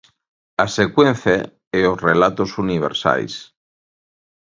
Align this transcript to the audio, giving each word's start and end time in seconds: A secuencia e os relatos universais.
A 0.63 0.65
secuencia 0.77 1.37
e 1.77 1.79
os 1.91 1.99
relatos 2.09 2.49
universais. 2.63 3.33